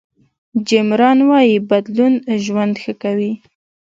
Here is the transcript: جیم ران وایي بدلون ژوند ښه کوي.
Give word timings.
جیم 0.67 0.89
ران 0.99 1.19
وایي 1.29 1.57
بدلون 1.69 2.13
ژوند 2.43 2.73
ښه 2.83 2.93
کوي. 3.03 3.31